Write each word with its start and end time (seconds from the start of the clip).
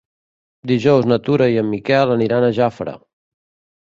Dijous 0.71 1.09
na 1.11 1.19
Tura 1.27 1.49
i 1.55 1.61
en 1.63 1.69
Miquel 1.75 2.17
aniran 2.17 2.47
a 2.49 2.53
Jafre. 2.61 2.97